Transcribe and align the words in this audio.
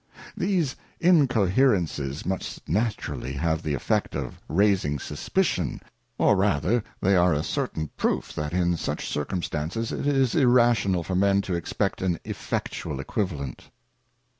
These 0.35 0.75
Incoherences 0.99 2.25
must 2.25 2.67
naturally 2.67 3.33
have 3.33 3.61
the 3.61 3.75
effect 3.75 4.15
of 4.15 4.41
raising 4.49 4.97
suspicion, 4.97 5.79
or 6.17 6.35
rather 6.35 6.83
they 7.01 7.15
are 7.15 7.35
a 7.35 7.43
certain 7.43 7.91
proof, 7.97 8.33
that 8.33 8.51
in 8.51 8.77
such 8.77 9.07
circumstances 9.07 9.91
it 9.91 10.07
is 10.07 10.33
irrational 10.33 11.03
for 11.03 11.13
men 11.13 11.41
to 11.43 11.53
expect 11.53 12.01
an 12.01 12.17
effectual 12.25 12.99
Equivalent. 12.99 13.69